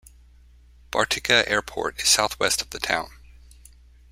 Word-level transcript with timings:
Bartica 0.91 1.43
Airport 1.47 2.01
is 2.01 2.09
southwest 2.09 2.63
of 2.63 2.71
the 2.71 2.79
town. 2.79 3.11